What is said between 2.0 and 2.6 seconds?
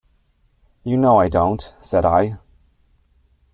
I.